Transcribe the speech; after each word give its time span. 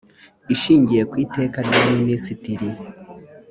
ishingiye 0.53 1.03
ku 1.09 1.15
iteka 1.25 1.57
rya 1.67 1.81
minisitiri 1.97 2.69